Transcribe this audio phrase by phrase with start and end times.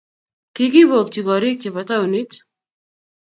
[0.53, 2.31] kikibokchi korik chebo taunit